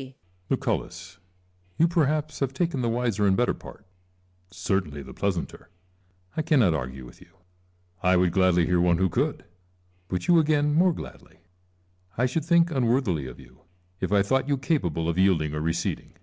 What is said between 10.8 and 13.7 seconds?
gladly. I should think unworthily of you